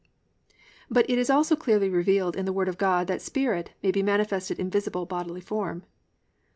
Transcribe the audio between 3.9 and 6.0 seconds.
be manifested in visible, bodily form.